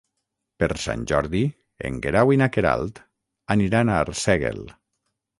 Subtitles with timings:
[0.61, 1.41] Per Sant Jordi
[1.89, 3.01] en Guerau i na Queralt
[3.57, 4.65] aniran a Arsèguel.